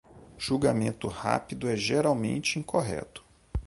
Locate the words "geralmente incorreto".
1.77-3.23